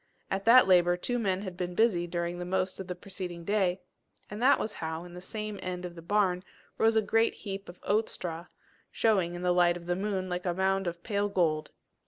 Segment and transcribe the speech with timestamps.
[0.31, 3.81] At that labour two men had been busy during the most of the preceding day,
[4.31, 6.43] and that was how, in the same end of the barn,
[6.79, 8.47] rose a great heap of oat straw,
[8.91, 11.69] showing in the light of the moon like a mound of pale gold.